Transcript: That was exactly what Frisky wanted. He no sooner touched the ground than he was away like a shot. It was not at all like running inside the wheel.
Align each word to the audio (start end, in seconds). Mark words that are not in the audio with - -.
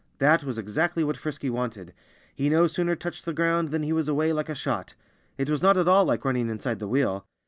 That 0.17 0.43
was 0.43 0.57
exactly 0.57 1.03
what 1.03 1.15
Frisky 1.15 1.51
wanted. 1.51 1.93
He 2.33 2.49
no 2.49 2.65
sooner 2.65 2.95
touched 2.95 3.23
the 3.23 3.35
ground 3.35 3.67
than 3.69 3.83
he 3.83 3.93
was 3.93 4.09
away 4.09 4.33
like 4.33 4.49
a 4.49 4.55
shot. 4.55 4.95
It 5.37 5.47
was 5.47 5.61
not 5.61 5.77
at 5.77 5.87
all 5.87 6.05
like 6.05 6.25
running 6.25 6.49
inside 6.49 6.79
the 6.79 6.87
wheel. 6.87 7.27